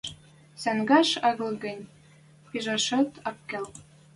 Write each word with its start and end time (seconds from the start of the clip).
Сӹнгӓш 0.61 1.09
агыл 1.29 1.53
гӹнь, 1.63 1.89
пижӓшӓт 2.49 3.11
ак 3.29 3.37
кел. 3.49 3.65